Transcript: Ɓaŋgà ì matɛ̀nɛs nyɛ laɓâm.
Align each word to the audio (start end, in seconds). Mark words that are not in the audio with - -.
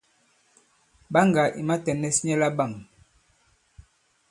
Ɓaŋgà 1.13 1.43
ì 1.59 1.61
matɛ̀nɛs 1.67 2.17
nyɛ 2.25 2.35
laɓâm. 2.41 2.73